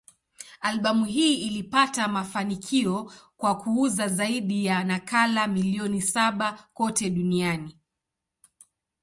[0.61, 7.77] Albamu hii ilipata mafanikio kwa kuuza zaidi ya nakala milioni saba kote duniani.